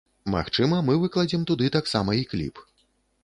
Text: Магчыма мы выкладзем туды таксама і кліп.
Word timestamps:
Магчыма 0.35 0.79
мы 0.87 0.95
выкладзем 1.03 1.45
туды 1.51 1.69
таксама 1.77 2.15
і 2.23 2.27
кліп. 2.31 2.55